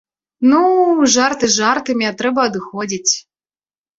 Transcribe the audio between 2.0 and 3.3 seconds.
а трэба адыходзіць.